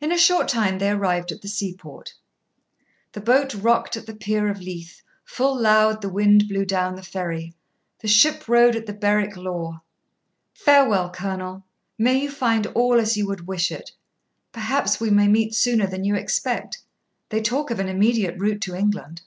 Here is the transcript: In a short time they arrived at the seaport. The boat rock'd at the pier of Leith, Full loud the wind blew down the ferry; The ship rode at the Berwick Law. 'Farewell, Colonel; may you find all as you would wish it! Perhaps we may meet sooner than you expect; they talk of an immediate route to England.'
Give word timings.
In 0.00 0.10
a 0.10 0.18
short 0.18 0.48
time 0.48 0.80
they 0.80 0.90
arrived 0.90 1.30
at 1.30 1.40
the 1.40 1.46
seaport. 1.46 2.14
The 3.12 3.20
boat 3.20 3.54
rock'd 3.54 3.96
at 3.96 4.04
the 4.06 4.14
pier 4.16 4.48
of 4.48 4.60
Leith, 4.60 5.02
Full 5.24 5.56
loud 5.56 6.02
the 6.02 6.08
wind 6.08 6.48
blew 6.48 6.64
down 6.64 6.96
the 6.96 7.02
ferry; 7.04 7.54
The 8.00 8.08
ship 8.08 8.48
rode 8.48 8.74
at 8.74 8.86
the 8.86 8.92
Berwick 8.92 9.36
Law. 9.36 9.82
'Farewell, 10.52 11.10
Colonel; 11.10 11.64
may 11.96 12.22
you 12.22 12.28
find 12.32 12.66
all 12.66 12.98
as 12.98 13.16
you 13.16 13.28
would 13.28 13.46
wish 13.46 13.70
it! 13.70 13.92
Perhaps 14.50 14.98
we 14.98 15.10
may 15.10 15.28
meet 15.28 15.54
sooner 15.54 15.86
than 15.86 16.02
you 16.02 16.16
expect; 16.16 16.78
they 17.28 17.40
talk 17.40 17.70
of 17.70 17.78
an 17.78 17.86
immediate 17.88 18.36
route 18.36 18.62
to 18.62 18.74
England.' 18.74 19.22